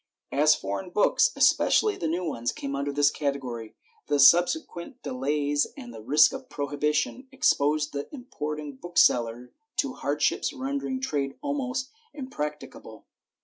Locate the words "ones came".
2.25-2.75